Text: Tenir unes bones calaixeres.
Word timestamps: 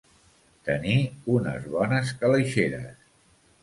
Tenir 0.69 0.95
unes 1.35 1.69
bones 1.77 2.19
calaixeres. 2.25 3.01